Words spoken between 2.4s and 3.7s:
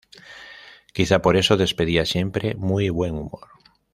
muy buen humor.